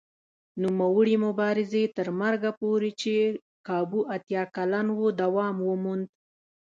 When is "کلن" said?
4.55-4.87